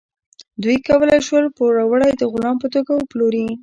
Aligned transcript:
دوی 0.63 0.77
کولی 0.87 1.19
شول 1.27 1.45
پوروړی 1.57 2.11
د 2.17 2.21
غلام 2.31 2.55
په 2.63 2.67
توګه 2.73 2.91
وپلوري. 2.95 3.47